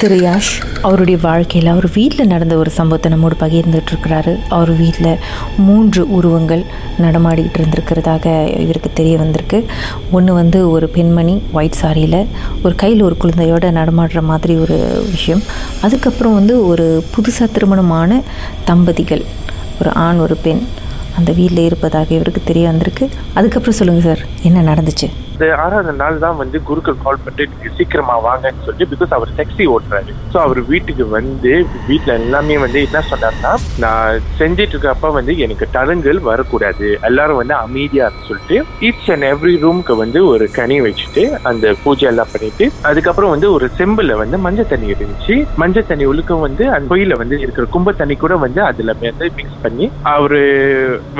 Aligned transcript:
திரு 0.00 0.16
யாஷ் 0.16 0.50
அவருடைய 0.82 1.18
வாழ்க்கையில் 1.22 1.70
அவர் 1.70 1.86
வீட்டில் 1.94 2.26
நடந்த 2.26 2.56
ஒரு 2.56 2.70
சம்பவத்தை 2.70 3.10
நம்மோடு 3.10 3.36
பகிர்ந்துட்டு 3.40 3.90
இருக்கிறாரு. 3.92 4.38
அவர் 4.48 4.76
வீட்டில் 4.76 5.18
மூன்று 5.58 6.10
உருவங்கள் 6.10 6.64
நடமாடிக்கிட்டு 6.98 7.60
இருந்திருக்கிறதாக 7.62 8.26
இவருக்கு 8.60 8.90
தெரிய 8.94 9.18
வந்திருக்கு. 9.18 9.66
ஒன்று 10.10 10.34
வந்து 10.34 10.70
ஒரு 10.70 10.88
பெண்மணி 10.88 11.42
ஒயிட் 11.52 11.78
சாரியில் 11.82 12.26
ஒரு 12.64 12.74
கையில் 12.74 13.02
ஒரு 13.02 13.16
குழந்தையோட 13.22 13.70
நடமாடுற 13.80 14.22
மாதிரி 14.22 14.56
ஒரு 14.56 15.06
விஷயம். 15.10 15.42
அதுக்கப்புறம் 15.82 16.34
வந்து 16.34 16.66
ஒரு 16.66 17.04
புதுசாக 17.14 17.52
திருமணமான 17.52 18.22
தம்பதிகள் 18.64 19.24
ஒரு 19.80 19.92
ஆண் 19.92 20.18
ஒரு 20.18 20.36
பெண் 20.36 20.62
அந்த 21.16 21.32
வீட்டில் 21.32 21.64
இருப்பதாக 21.64 22.14
இவருக்கு 22.14 22.40
தெரிய 22.44 22.66
வந்திருக்கு. 22.66 23.08
அதுக்கப்புறம் 23.34 23.78
சொல்லுங்கள் 23.78 24.14
சார் 24.14 24.26
என்ன 24.42 24.74
நடந்துச்சு? 24.74 25.08
இந்த 25.36 25.46
ஆறாவது 25.62 25.92
நாள் 26.00 26.20
தான் 26.22 26.38
வந்து 26.40 26.58
குருக்கள் 26.68 27.02
கால் 27.02 27.18
பண்ணிட்டு 27.22 27.46
நீங்க 27.50 27.70
சீக்கிரமா 27.78 28.14
வாங்கன்னு 28.26 28.62
சொல்லி 28.66 28.84
பிகாஸ் 28.92 29.10
அவர் 29.16 29.32
டாக்ஸி 29.38 29.64
ஓட்டுறாரு. 29.72 30.12
ஸோ 30.32 30.36
அவர் 30.44 30.60
வீட்டுக்கு 30.70 31.04
வந்து 31.16 31.52
வீட்டுல 31.88 32.12
எல்லாமே 32.20 32.54
வந்து 32.62 32.78
என்ன 32.86 33.02
சொன்னார்னா 33.10 33.50
நான் 33.84 34.20
செஞ்சிட்டு 34.38 34.74
இருக்கப்ப 34.74 35.10
வந்து 35.16 35.32
எனக்கு 35.46 35.66
தடங்கள் 35.74 36.20
வரக்கூடாது. 36.28 36.86
எல்லாரும் 37.08 37.40
வந்து 37.40 37.54
அமைதியா 37.64 38.06
சொல்லிட்டு 38.28 38.58
ஈச் 38.88 39.10
அண்ட் 39.14 39.28
எவ்ரி 39.32 39.54
ரூம்க்கு 39.64 39.96
வந்து 40.02 40.22
ஒரு 40.30 40.46
கனி 40.58 40.78
வச்சுட்டு 40.86 41.24
அந்த 41.50 41.74
பூஜை 41.82 42.08
எல்லாம் 42.12 42.32
பண்ணிட்டு 42.32 42.68
அதுக்கப்புறம் 42.92 43.34
வந்து 43.34 43.50
ஒரு 43.56 43.68
செம்பில் 43.80 44.14
வந்து 44.22 44.40
மஞ்சள் 44.46 44.70
தண்ணி 44.72 44.88
இருந்துச்சு. 44.94 45.36
மஞ்சள் 45.64 45.88
தண்ணி 45.90 46.06
உழுக்கம் 46.12 46.46
வந்து 46.46 46.66
அந்த 46.76 46.94
கோயில 46.94 47.20
வந்து 47.24 47.38
இருக்கிற 47.44 47.66
கும்ப 47.76 47.96
தண்ணி 48.00 48.18
கூட 48.24 48.34
வந்து 48.46 48.62
அதுல 48.70 48.96
வந்து 49.02 49.30
மிக்ஸ் 49.40 49.62
பண்ணி 49.66 49.88
அவரு 50.14 50.42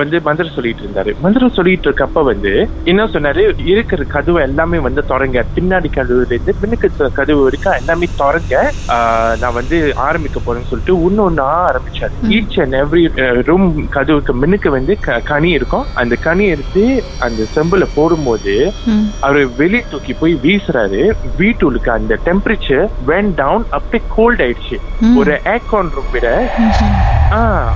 வந்து 0.00 0.16
மந்திரம் 0.30 0.56
சொல்லிட்டு 0.56 0.84
இருந்தாரு. 0.86 1.14
மந்திரம் 1.26 1.56
சொல்லிட்டு 1.60 1.88
இருக்கப்ப 1.90 2.24
வந்து 2.32 2.54
என்ன 2.92 3.08
சொன்னாரு? 3.14 3.44
இருக்கிற 3.74 4.04
கதவு 4.14 4.40
எல்லாமே 4.48 4.78
வந்து 4.86 5.02
தொடங்க. 5.12 5.44
பின்னாடி 5.56 5.88
கதவுல 5.96 6.32
இருந்து 6.32 6.54
பின்னுக்கு 6.62 7.10
கதவு 7.18 7.42
வரைக்கும் 7.46 7.78
எல்லாமே 7.80 8.08
தொடங்க 8.22 8.54
நான் 9.42 9.56
வந்து 9.58 9.78
ஆரம்பிக்க 10.08 10.40
போறேன்னு 10.46 10.70
சொல்லிட்டு 10.70 10.96
ஒன்னு 11.06 11.20
ஒன்னா 11.30 11.48
ஆரம்பிச்சாரு 11.68 12.14
ஈச் 12.36 12.58
அண்ட் 12.62 12.78
எவ்ரி 12.82 13.04
ரூம் 13.48 13.68
கதவுக்கு 13.96 14.34
முன்னுக்கு 14.40 14.70
வந்து 14.76 14.94
கனி 15.30 15.50
இருக்கும். 15.58 15.86
அந்த 16.02 16.14
கனி 16.26 16.46
எடுத்து 16.54 16.84
அந்த 17.26 17.42
செம்புல 17.54 17.86
போடும்போது 17.94 18.54
அவரு 19.26 19.42
வெளியே 19.60 19.84
தூக்கி 19.90 20.12
போய் 20.22 20.34
வீசுறாரு. 20.44 21.02
வீட்டுக்கு 21.42 21.90
அந்த 21.98 22.18
டெம்பரேச்சர் 22.26 22.86
வென் 23.10 23.32
டவுன் 23.42 23.66
அப்படியே 23.78 24.04
கோல்ட் 24.16 24.42
ஆயிடுச்சு. 24.46 24.78
ஒரு 25.20 25.34
ஏர்கான் 25.54 25.92
ரூம் 25.96 26.12
விட 26.16 26.28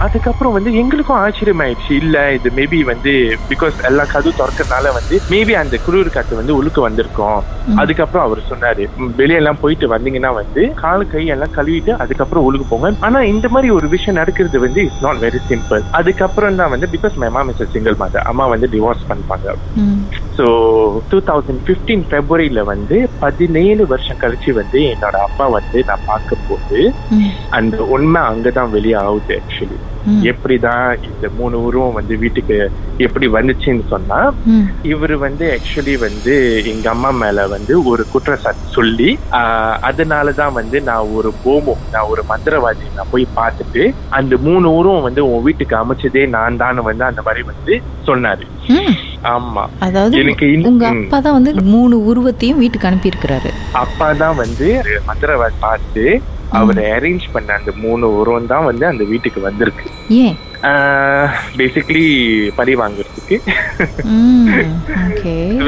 அதுக்கப்புறம் 0.05 0.55
வந்து 0.57 0.71
எங்களுக்கும் 0.81 1.21
ஆச்சரியம் 1.21 1.63
ஆயிடுச்சு 1.65 1.93
இல்ல 2.01 2.17
இது 2.33 2.49
மேபி 2.59 2.79
வந்து 2.91 3.13
பிகாஸ் 3.51 3.77
எல்லா 3.89 4.05
கதவு 4.13 4.33
திறக்கறதுனால 4.35 4.93
வந்து 4.97 5.15
மேபி 5.33 5.55
அந்த 5.61 5.77
குளிர் 5.85 6.11
காத்து 6.11 6.41
வந்து 6.41 6.57
உழுக்க 6.59 6.81
வந்திருக்கும். 6.85 7.41
அதுக்கப்புறம் 7.81 8.27
அவர் 8.27 8.41
சொன்னாரு 8.51 8.85
"ம், 8.97 9.13
வெளியெல்லாம் 9.19 9.61
போயிட்டு 9.63 9.87
வந்தீங்கன்னா 9.93 10.33
வந்து 10.37 10.63
கால் 10.81 11.05
கை 11.09 11.25
எல்லாம் 11.35 11.55
கழுவிட்டு 11.57 11.93
அதுக்கப்புறம் 12.03 12.47
உழுக்கு 12.49 12.67
போங்க. 12.69 12.79
ஆனா 13.07 13.21
இந்த 13.33 13.47
மாதிரி 13.51 13.71
ஒரு 13.79 13.89
விஷயம் 13.95 14.21
நடக்கிறது 14.21 14.39
வந்து 14.61 14.81
இட்ஸ் 14.87 15.05
நாட் 15.07 15.23
வெரி 15.25 15.41
சிம்பிள் 15.49 15.83
அதுக்கப்புறம் 16.01 16.29
தான் 16.57 16.73
வந்து 16.75 16.89
because 16.95 17.17
my 17.17 17.31
mom 17.31 17.53
is 17.55 17.65
single 17.75 17.99
mother 18.01 18.27
அம்மா 18.31 18.47
வந்து 18.55 18.69
டிவோர்ஸ் 18.73 19.09
பண்ணிப்பாங்க. 19.11 19.47
ஸோ 20.41 20.47
டூ 21.09 21.19
தௌசண்ட் 21.27 21.63
ஃபிஃப்டீன் 21.65 22.05
ஃபெப்ரவரியில 22.11 22.61
வந்து 22.65 23.09
பதினேழு 23.19 23.87
வருஷம் 23.87 24.21
கழிச்சு 24.21 24.51
வந்து 24.53 24.81
என்னோட 24.93 25.17
அப்பா 25.19 25.47
வந்து 25.49 25.85
நான் 25.87 26.07
பார்க்கும்போது 26.07 26.81
அந்த 27.51 27.83
உண்மை 27.87 28.23
அங்கதான் 28.23 28.71
வெளியே 28.71 28.95
ஆகுது 28.95 29.35
ஆக்சுவலி 29.41 29.79
எப்படிதான் 30.25 30.85
இந்த 31.03 31.29
மூணு 31.39 31.57
உருவம் 31.63 31.93
வந்து 31.93 32.15
வீட்டுக்கு 32.17 32.57
எப்படி 32.97 33.27
வந்துச்சுன்னு 33.29 33.85
சொன்னா 33.89 34.21
இவரு 34.85 35.17
வந்து 35.19 35.45
ஆக்சுவலி 35.57 35.99
வந்து 35.99 36.35
எங்க 36.65 36.89
அம்மா 36.91 37.11
மேல 37.11 37.47
வந்து 37.47 37.85
ஒரு 37.85 38.05
குற்றச்சாட்டு 38.13 38.65
சொல்லி 38.69 39.11
அதனாலதான் 39.89 40.53
வந்து 40.53 40.81
நான் 40.81 41.13
ஒரு 41.17 41.33
போமோ 41.45 41.75
நான் 41.93 42.09
ஒரு 42.09 42.25
மந்திரவாதி 42.29 42.89
நான் 42.95 43.11
போய் 43.11 43.27
பார்த்துட்டு 43.37 43.85
அந்த 44.11 44.37
மூணு 44.39 44.71
உருவம் 44.75 45.03
வந்து 45.03 45.25
உன் 45.27 45.43
வீட்டுக்கு 45.43 45.77
அமைச்சதே 45.77 46.29
நான் 46.29 46.57
தான் 46.57 46.83
வந்து 46.83 47.05
அந்த 47.05 47.23
மாதிரி 47.25 47.45
வந்து 47.45 47.77
சொன்னாரு. 48.07 48.45
ஆமா. 49.25 49.65
அதாவது 49.79 50.17
உங்க. 50.65 50.85
அப்பா 50.89 51.21
தான் 51.21 51.33
வந்து 51.33 51.55
மூணு 51.67 52.05
உருவத்தையும் 52.05 52.59
வீட்டுக்கு 52.59 52.89
அனுப்பியிருக்கிறாரு. 52.89 53.51
அப்பா 53.75 54.13
தான் 54.13 54.37
வந்து 54.37 54.69
மந்திரவாதி 55.07 55.57
பார்த்து 55.59 56.05
அவரை 56.53 56.85
அரேஞ்ச் 56.93 57.27
பண்ண 57.33 57.53
அந்த 57.53 57.73
மூணு 57.77 58.17
உருவம் 58.17 58.47
தான் 58.47 58.65
வந்து 58.65 58.87
அந்த 58.87 59.05
வீட்டுக்கு 59.05 59.41
வந்திருக்கு. 59.41 59.89
ஏன்? 60.09 60.37
பேசிக்கலி 61.59 62.07
பழி 62.59 62.73
வாங்குறதுக்கு. 62.81 63.37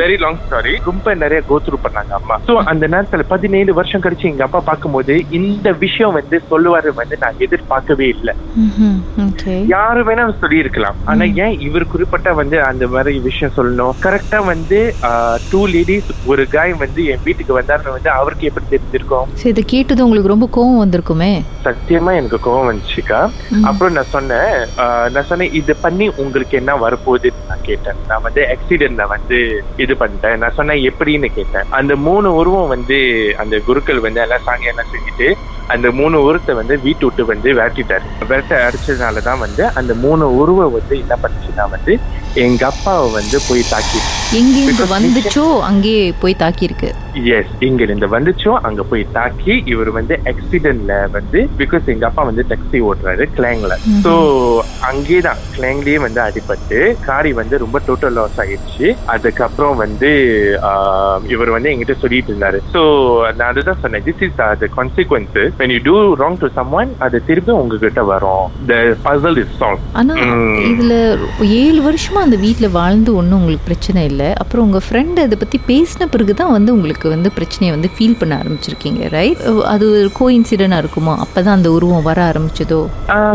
வெரி 0.00 0.16
லாங் 0.22 0.38
ஸ்டாரி 0.44 0.72
ரொம்ப 0.88 1.14
நிறைய 1.22 1.40
கோத்ரூ 1.50 1.76
பண்ணாங்க 1.84 2.12
அம்மா. 2.18 2.36
சோ 2.48 2.54
அந்த 2.72 2.84
நேரத்துல 2.94 3.24
பதினேழு 3.32 3.70
வருஷம் 3.78 4.04
கழிச்சு 4.04 4.30
எங்க 4.32 4.44
அப்பா 4.46 4.60
பார்க்கும்போது 4.68 5.14
இந்த 5.38 5.68
விஷயம் 5.84 6.16
வந்து 6.18 6.38
சொல்லுவாரு 6.50 6.92
வந்து 7.00 7.18
நான் 7.24 7.40
எதிர்பார்க்கவே 7.46 8.08
இல்லை. 8.16 8.34
யாரு 9.74 10.00
வேணாலும் 10.08 10.40
சொல்லி 10.42 10.58
இருக்கலாம் 10.64 10.98
ஆனா 11.12 11.24
ஏன் 11.44 11.56
இவர் 11.68 11.90
குறிப்பிட்ட 11.94 12.28
வந்து 12.40 12.56
அந்த 12.70 12.84
மாதிரி 12.94 13.12
விஷயம் 13.28 13.56
சொல்லணும்? 13.58 13.96
கரெக்டா 14.06 14.40
வந்து 14.52 14.80
டூ 15.50 15.60
லேடிஸ் 15.74 16.10
ஒரு 16.32 16.44
காய் 16.56 16.74
வந்து 16.84 17.00
என் 17.12 17.24
வீட்டுக்கு 17.26 17.58
வந்தாருன்னு 17.60 17.96
வந்து 17.96 18.10
அவருக்கு 18.18 18.48
எப்படி 18.50 18.66
தெரிஞ்சிருக்கும்? 18.74 19.28
சரி 19.40 19.52
இதை 19.54 19.64
கேட்டது 19.74 20.04
உங்களுக்கு 20.06 20.34
ரொம்ப 20.34 20.48
கோவம் 20.56 20.82
வந்திருக்குமே. 20.84 21.32
சத்தியமா 21.66 22.12
எனக்கு 22.20 22.40
கோவம் 22.46 22.70
வந்துச்சுக்கா. 22.70 23.20
அப்புறம் 23.70 23.96
நான் 23.98 24.14
சொன்னேன் 24.16 24.54
நான் 25.14 25.28
சொன்னேன் 25.30 25.54
இது 25.60 25.74
பண்ணி 25.84 26.06
உங்களுக்கு 26.24 26.54
என்ன 26.60 26.72
வரப்போகுதுன்னு 26.84 27.48
நான் 27.50 27.66
கேட்டேன். 27.70 27.98
நான் 28.10 28.24
வந்து 28.26 28.42
ஆக்சிடென்ட்ல 28.54 29.06
வந்து 29.14 29.38
இது 29.84 29.94
பண்ணிட்டேன். 30.02 30.38
நான் 30.42 30.56
சொன்னேன் 30.58 30.84
எப்படின்னு 30.90 31.30
கேட்டேன். 31.38 31.68
அந்த 31.80 31.96
மூணு 32.08 32.30
உருவம் 32.40 32.72
வந்து 32.74 32.98
அந்த 33.44 33.58
குருக்கள் 33.68 34.04
வந்து 34.06 34.22
எல்லாம் 34.26 34.46
சாங்கி 34.48 34.70
எல்லாம் 34.72 34.92
செஞ்சுட்டு 34.94 35.28
அந்த 35.74 35.88
மூணு 35.98 36.16
உருவத்தை 36.26 36.54
வந்து 36.60 36.74
வீட்டு 36.86 37.04
விட்டு 37.06 37.24
வந்து 37.32 37.48
விரட்டிட்டாரு. 37.58 38.06
விரட்ட 38.30 38.54
அடிச்சதுனால 38.66 39.22
தான் 39.28 39.42
வந்து 39.44 39.62
அந்த 39.80 39.92
மூணு 40.04 40.24
உருவம் 40.40 40.74
வந்து 40.78 40.94
என்ன 41.02 41.14
பண்ணுச்சுன்னா 41.22 41.66
வந்து 41.74 41.92
எங்க 42.46 42.62
அப்பாவை 42.70 43.06
வந்து 43.18 43.38
போய் 43.48 43.62
தாக்கி. 43.70 44.00
எங்கேருந்து 44.40 44.84
வந்துச்சோ 44.94 45.46
அங்கேயே 45.70 46.04
போய் 46.22 46.40
தாக்கியிருக்கு. 46.42 46.90
எஸ் 47.38 47.54
இங்க 47.68 47.80
இருந்து 47.86 48.06
வந்துச்சோ 48.16 48.52
அங்க 48.68 48.82
போய் 48.90 49.04
தாக்கி 49.16 49.54
இவர் 49.72 49.90
வந்து 49.98 50.14
ஆக்சிடென்ட்ல 50.32 50.94
வந்து 51.16 51.40
பிகாஸ் 51.60 51.90
எங்க 51.94 52.06
அப்பா 52.08 52.22
வந்து 52.30 52.44
டாக்ஸி 52.52 52.80
ஓட்டுறாரு 52.90 53.26
கிளாங்ல 53.36 53.74
ம்ஹும். 53.82 54.02
சோ 54.82 54.84
அங்கேதான் 54.84 55.36
கிளாங்லயே 55.56 55.94
வந்து 55.94 56.22
அடிபட்டு 56.22 57.04
காரி 57.04 57.32
வந்து 57.32 57.58
ரொம்ப 57.58 57.80
டோட்டல் 57.88 58.12
லாஸ் 58.12 58.40
ஆயிடுச்சு 58.40 58.96
அதுக்கப்புறம் 59.06 59.76
வந்து 59.76 60.36
இவர் 61.28 61.50
வந்து 61.50 61.70
என்கிட்ட 61.70 61.98
சொல்லிட்டு 61.98 62.32
இருந்தாரு. 62.32 62.58
சோ 62.74 63.20
நான் 63.34 63.48
அதுதான் 63.48 63.76
சொன்னேன் 63.80 64.02
this 64.02 64.22
is 64.22 64.34
the 64.36 64.56
consequences 64.76 65.50
when 65.58 65.70
you 65.70 65.80
do 65.84 66.12
wrong 66.18 66.38
to 66.38 66.48
someone 66.56 66.88
அது 66.98 67.24
திருப்பி 67.24 67.52
உங்ககிட்ட 67.52 68.02
வரும். 68.02 68.50
The 68.68 68.74
puzzle 68.74 69.36
is 69.36 69.46
solved. 69.60 69.78
ஆனா. 69.92 70.14
இதுல 70.14 71.18
ஏழு 71.40 71.82
வருஷமா 71.82 72.14
அந்த 72.14 72.36
வீட்ல 72.36 72.68
வாழ்ந்து 72.68 73.14
ஒன்றும் 73.14 73.38
உங்களுக்கு 73.38 73.64
பிரச்சனை 73.64 74.04
இல்லை. 74.04 74.32
அப்புறம் 74.32 74.64
உங்க 74.64 74.80
ஃப்ரெண்ட் 74.90 75.18
அதை 75.18 75.38
பத்தி 75.38 75.60
பேசின 75.66 76.04
பிறகு 76.10 76.34
தான் 76.34 76.52
வந்து 76.52 76.72
உங்களுக்கு 76.72 77.08
வந்து 77.08 77.32
பிரச்சனையை 77.32 77.78
வந்து 77.78 77.90
ஃபீல் 77.98 78.18
பண்ண 78.18 78.42
ஆரம்பிச்சிருக்கீங்க 78.44 79.10
ரைட் 79.10 79.36
அது 79.64 80.10
கோ 80.12 80.30
இன்சிடென்டா 80.30 80.78
இருக்குமா? 80.78 81.26
அப்பதான் 81.26 81.48
அந்த 81.48 81.70
உருவம் 81.70 82.02
வர 82.02 82.32
ஆரம்பிச்சதோ? 82.32 82.88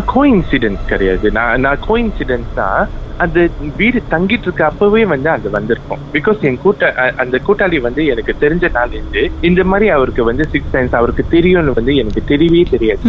கோ 0.05 0.25
இன்சிடென்ட் 0.27 0.85
கிடையாது. 0.85 1.35
நான் 1.37 1.61
நான் 1.65 1.83
கோ 1.87 1.97
இன்சிடென்ட் 2.05 2.55
தான் 2.61 2.81
அந்த 3.23 3.39
வீடு 3.79 3.99
தங்கிட்டு 4.11 4.45
இருக்க 4.47 4.63
அப்பவே 4.69 5.03
வந்து 5.11 5.29
அது 5.35 5.47
வந்திருக்கும். 5.55 6.01
பிகாஸ் 6.15 6.43
என் 6.47 6.59
கூட்ட 6.63 6.89
அந்த 7.23 7.35
கூட்டாளி 7.47 7.77
வந்து 7.85 8.01
எனக்கு 8.13 8.33
தெரிஞ்ச 8.43 8.65
நாள் 8.75 8.93
இருந்து 8.97 9.21
இந்த 9.49 9.61
மாதிரி 9.71 9.87
அவருக்கு 9.95 10.23
வந்து 10.29 10.43
சிக்ஸ் 10.53 10.73
சென்ஸ் 10.75 10.97
அவருக்கு 10.99 11.23
தெரியும்னு 11.35 11.73
வந்து 11.79 11.93
எனக்கு 12.01 12.21
தெரியவே 12.33 12.61
தெரியாது. 12.73 13.01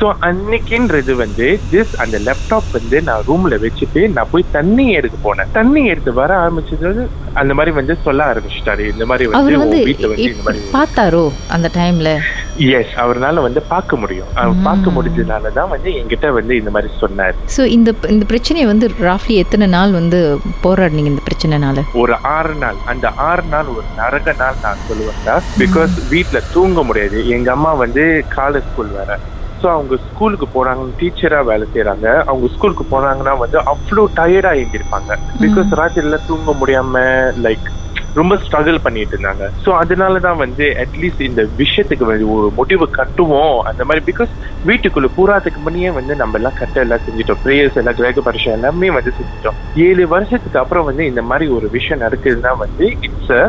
ஸோ 0.00 0.08
அன்னைக்குன்றது 0.28 1.14
வந்து 1.24 1.46
ஜஸ்ட் 1.74 1.96
அந்த 2.04 2.18
லேப்டாப் 2.26 2.68
வந்து 2.78 3.00
நான் 3.08 3.26
ரூம்ல 3.28 3.58
வச்சுட்டு 3.64 4.02
நான் 4.16 4.32
போய் 4.34 4.52
தண்ணி 4.58 4.86
எடுக்க 4.98 5.16
போனேன். 5.26 5.52
தண்ணி 5.58 5.84
எடுத்து 5.94 6.12
வர 6.22 6.30
ஆரம்பிச்சது 6.44 7.04
அந்த 7.34 7.54
மாதிரி 7.54 7.74
வந்து 7.74 7.96
சொல்ல 8.02 8.24
ஆரம்பிச்சிட்டாரு. 8.24 8.90
இந்த 8.92 9.06
மாதிரி 9.06 9.30
வந்து 9.30 9.38
அவர் 9.38 9.56
வந்து 9.56 9.82
உன் 9.82 9.84
வீட்டுல 9.84 10.08
வந்து 10.08 10.22
இந்த 10.22 10.40
எப்- 10.42 10.44
மாதிரி 10.44 10.64
பார்த்தாரோ 10.72 11.32
அந்த 11.48 11.70
டைம்ல 11.74 12.20
எஸ் 12.56 12.94
அவர்னால 12.96 13.42
வந்து 13.42 13.62
பார்க்க 13.62 13.96
முடியும். 13.96 14.26
அவர் 14.34 14.54
பார்க்க 14.62 14.90
முடிஞ்சதுனால 14.90 15.52
தான் 15.52 15.68
வந்து 15.68 15.90
என்கிட்ட 15.90 16.28
வந்து 16.30 16.56
இந்த 16.56 16.70
மாதிரி 16.70 16.92
சொன்னார். 16.98 17.34
ஸோ 17.56 17.64
இந்த 17.64 17.94
இந்த 18.08 18.24
பிரச்சனையை 18.24 18.70
வந்து 18.70 18.90
ராஃப்லி 19.00 19.36
எத்தனை 19.36 19.66
நாள் 19.66 19.92
வந்து 19.92 20.38
போராடினீங்க 20.64 21.06
இந்த 21.06 21.22
பிரச்சனைனால? 21.32 21.82
ஒரு 21.94 22.16
ஆறு 22.22 22.54
நாள். 22.54 22.74
அந்த 22.86 23.08
ஆறு 23.16 23.42
நாள் 23.50 23.66
ஒரு 23.66 23.82
நரக 23.96 24.34
நாள் 24.38 24.54
நான் 24.62 24.76
சொல்லுவேன் 24.88 25.40
பிகாஸ் 25.58 26.08
வீட்ல 26.10 26.40
தூங்க 26.52 26.82
முடியாது. 26.82 27.28
எங்க 27.28 27.50
அம்மா 27.52 27.72
வந்து 27.72 28.24
காலேஜ் 28.36 28.62
ஸ்கூல் 28.72 28.88
வேற. 28.88 29.18
ஸோ 29.64 29.70
அவங்க 29.74 29.94
ஸ்கூலுக்கு 30.06 30.46
போறாங்க 30.54 30.90
டீச்சரா 30.98 31.38
வேலை 31.48 31.66
செய்யறாங்க 31.70 32.06
அவங்க 32.26 32.46
ஸ்கூலுக்கு 32.54 32.84
போனாங்கன்னா 32.90 33.34
வந்து 33.42 33.58
அவ்வளோ 33.72 34.02
டயர்டா 34.18 34.52
எழுந்திருப்பாங்க 34.58 35.10
பிகாஸ் 35.44 35.70
ராத்திரில 35.80 36.18
தூங்க 36.28 36.52
முடியாம 36.60 37.04
லைக் 37.44 37.70
ரொம்ப 38.16 38.34
ஸ்ட்ரகிள் 38.42 38.78
பண்ணிட்டு 38.82 39.14
இருந்தாங்க. 39.14 39.44
ஸோ 39.62 39.70
அதனால 39.80 40.18
தான் 40.20 40.40
வந்து 40.42 40.64
அட்லீஸ்ட் 40.82 41.22
இந்த 41.28 41.42
விஷயத்துக்கு 41.60 42.04
வந்து 42.04 42.26
ஒரு 42.34 42.48
முடிவு 42.58 42.86
கட்டுவோம். 42.98 43.56
அந்த 43.70 43.82
மாதிரி 43.84 44.02
பிகாஸ் 44.10 44.32
வீட்டுக்குள்ள 44.64 45.08
பூராத்துக்கு 45.16 45.60
முன்னே 45.60 45.90
வந்து 45.98 46.14
நம்ம 46.20 46.38
எல்லாம் 46.40 46.58
கட்ட 46.60 46.84
எல்லாம் 46.84 47.04
செஞ்சுட்டோம். 47.06 47.40
ப்ரேயர்ஸ் 47.44 47.78
எல்லாம் 47.80 47.98
கிரக 48.00 48.22
பரிசம் 48.22 48.56
எல்லாமே 48.58 48.90
வந்து 48.98 49.12
செஞ்சுட்டோம். 49.18 49.56
ஏழு 49.86 50.04
வருஷத்துக்கு 50.14 50.62
அப்புறம் 50.62 50.88
வந்து 50.90 51.04
இந்த 51.12 51.24
மாதிரி 51.30 51.48
ஒரு 51.56 51.68
விஷயம் 51.76 52.04
நடக்குதுன்னா 52.06 52.52
வந்து 52.64 52.86
இட்ஸ் 53.08 53.34
அ 53.38 53.42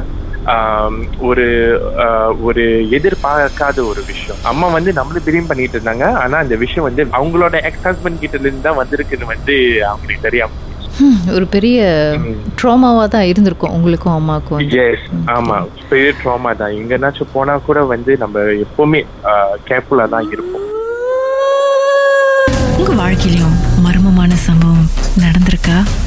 ஒரு 1.30 1.46
ஒரு 2.48 2.64
எதிர்பார்க்காத 2.98 3.78
ஒரு 3.92 4.02
விஷயம். 4.12 4.40
அம்மா 4.52 4.68
வந்து 4.78 4.92
நம்மளும் 5.00 5.26
பிரியம் 5.28 5.50
பண்ணிட்டு 5.50 5.78
இருந்தாங்க. 5.78 6.08
ஆனா 6.24 6.36
அந்த 6.44 6.56
விஷயம் 6.64 6.88
வந்து 6.88 7.04
அவங்களோட 7.20 7.56
எக்ஸ் 7.70 7.88
ஹஸ்பண்ட் 7.88 8.22
கிட்ட 8.24 8.38
இருந்து 8.42 8.68
தான் 8.68 8.80
வந்திருக்குன்னு 8.82 9.32
வந்து 9.34 9.56
அவங்களுக்கு 9.92 10.28
தெரியாம 10.28 10.62
ஒரு 11.36 11.46
பெரிய 11.56 11.80
ட்ராமாவாக 12.60 13.08
தான் 13.16 13.30
இருந்திருக்கும் 13.32 13.74
உங்களுக்கும் 13.78 14.16
அம்மாவுக்கும் 14.18 14.58
வந்து. 14.60 14.78
எஸ் 14.84 15.08
ஆமா. 15.36 15.58
பெரிய 15.90 16.12
ட்ராமா 16.22 16.52
தான். 16.62 16.76
எங்கனாச்சும் 16.82 17.34
போனா 17.34 17.56
கூட 17.68 17.80
வந்து 17.94 18.12
நம்ம 18.24 18.46
எப்பவுமே 18.66 19.02
கேர்ஃபுல்லா 19.70 20.06
தான் 20.16 20.30
இருப்போம். 20.36 20.62
உங்க 22.80 22.94
வாழ்க்கையிலும் 23.02 23.58
மர்மமான 23.86 24.38
சம்பவம் 24.48 24.88
நடந்திருக்கா? 25.26 25.78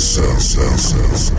yourself. 0.00 1.30